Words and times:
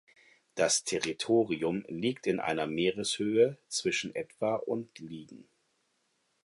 Das 0.55 0.83
Territorium 0.83 1.85
liegt 1.87 2.25
in 2.25 2.39
einer 2.39 2.65
Meereshöhe 2.65 3.59
zwischen 3.67 4.15
etwa 4.15 4.55
und 4.55 4.97
liegen. 4.97 5.47